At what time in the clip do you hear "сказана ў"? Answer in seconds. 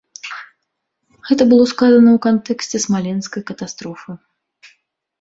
1.73-2.19